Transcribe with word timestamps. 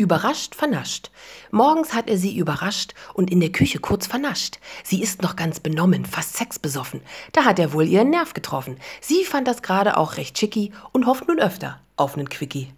Überrascht, 0.00 0.54
vernascht. 0.54 1.10
Morgens 1.50 1.92
hat 1.92 2.08
er 2.08 2.18
sie 2.18 2.36
überrascht 2.36 2.94
und 3.14 3.32
in 3.32 3.40
der 3.40 3.50
Küche 3.50 3.80
kurz 3.80 4.06
vernascht. 4.06 4.60
Sie 4.84 5.02
ist 5.02 5.22
noch 5.22 5.34
ganz 5.34 5.58
benommen, 5.58 6.06
fast 6.06 6.36
sexbesoffen. 6.36 7.00
Da 7.32 7.44
hat 7.44 7.58
er 7.58 7.72
wohl 7.72 7.84
ihren 7.84 8.10
Nerv 8.10 8.32
getroffen. 8.32 8.78
Sie 9.00 9.24
fand 9.24 9.48
das 9.48 9.60
gerade 9.60 9.96
auch 9.96 10.16
recht 10.16 10.38
schicki 10.38 10.70
und 10.92 11.06
hofft 11.06 11.26
nun 11.26 11.40
öfter 11.40 11.80
auf 11.96 12.16
nen 12.16 12.28
Quickie. 12.28 12.72